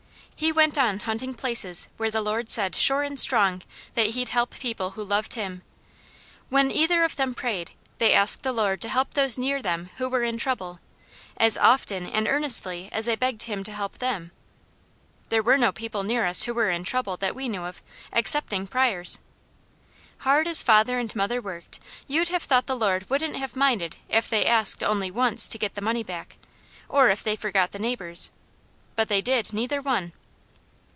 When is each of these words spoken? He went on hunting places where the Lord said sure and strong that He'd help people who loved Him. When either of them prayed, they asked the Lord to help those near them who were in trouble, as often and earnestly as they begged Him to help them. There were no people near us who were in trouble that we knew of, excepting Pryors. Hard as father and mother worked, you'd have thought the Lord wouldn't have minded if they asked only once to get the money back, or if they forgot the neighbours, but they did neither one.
He 0.33 0.51
went 0.51 0.75
on 0.75 1.01
hunting 1.01 1.35
places 1.35 1.87
where 1.97 2.09
the 2.09 2.19
Lord 2.19 2.49
said 2.49 2.73
sure 2.73 3.03
and 3.03 3.19
strong 3.19 3.61
that 3.93 4.07
He'd 4.07 4.29
help 4.29 4.55
people 4.57 4.91
who 4.97 5.03
loved 5.03 5.33
Him. 5.35 5.61
When 6.49 6.71
either 6.71 7.03
of 7.03 7.15
them 7.15 7.35
prayed, 7.35 7.73
they 7.99 8.11
asked 8.11 8.41
the 8.41 8.51
Lord 8.51 8.81
to 8.81 8.89
help 8.89 9.13
those 9.13 9.37
near 9.37 9.61
them 9.61 9.91
who 9.97 10.09
were 10.09 10.23
in 10.23 10.39
trouble, 10.39 10.79
as 11.37 11.57
often 11.59 12.07
and 12.07 12.27
earnestly 12.27 12.89
as 12.91 13.05
they 13.05 13.15
begged 13.15 13.43
Him 13.43 13.63
to 13.65 13.71
help 13.71 13.99
them. 13.99 14.31
There 15.29 15.43
were 15.43 15.59
no 15.59 15.71
people 15.71 16.01
near 16.01 16.25
us 16.25 16.41
who 16.41 16.55
were 16.55 16.71
in 16.71 16.83
trouble 16.85 17.17
that 17.17 17.35
we 17.35 17.47
knew 17.47 17.65
of, 17.65 17.83
excepting 18.11 18.65
Pryors. 18.65 19.19
Hard 20.21 20.47
as 20.47 20.63
father 20.63 20.97
and 20.97 21.15
mother 21.15 21.39
worked, 21.39 21.79
you'd 22.07 22.29
have 22.29 22.41
thought 22.41 22.65
the 22.65 22.75
Lord 22.75 23.07
wouldn't 23.11 23.35
have 23.35 23.55
minded 23.55 23.97
if 24.09 24.27
they 24.27 24.43
asked 24.47 24.83
only 24.83 25.11
once 25.11 25.47
to 25.49 25.59
get 25.59 25.75
the 25.75 25.81
money 25.81 26.01
back, 26.03 26.37
or 26.89 27.11
if 27.11 27.21
they 27.21 27.35
forgot 27.35 27.73
the 27.73 27.77
neighbours, 27.77 28.31
but 28.95 29.07
they 29.07 29.21
did 29.21 29.53
neither 29.53 29.83
one. 29.83 30.13